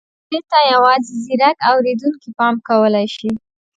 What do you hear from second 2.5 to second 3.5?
کولای شي.